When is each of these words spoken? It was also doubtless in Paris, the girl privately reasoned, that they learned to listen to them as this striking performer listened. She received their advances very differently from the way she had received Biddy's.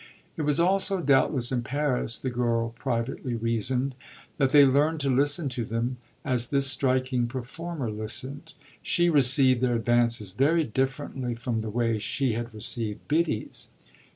It 0.35 0.41
was 0.41 0.59
also 0.59 0.99
doubtless 0.99 1.51
in 1.51 1.61
Paris, 1.61 2.17
the 2.17 2.31
girl 2.31 2.69
privately 2.71 3.35
reasoned, 3.35 3.93
that 4.39 4.49
they 4.49 4.65
learned 4.65 4.99
to 5.01 5.11
listen 5.13 5.47
to 5.49 5.63
them 5.63 5.97
as 6.25 6.47
this 6.49 6.65
striking 6.65 7.27
performer 7.27 7.91
listened. 7.91 8.53
She 8.81 9.11
received 9.11 9.61
their 9.61 9.75
advances 9.75 10.31
very 10.31 10.63
differently 10.63 11.35
from 11.35 11.59
the 11.61 11.69
way 11.69 11.99
she 11.99 12.33
had 12.33 12.51
received 12.51 13.07
Biddy's. 13.07 13.69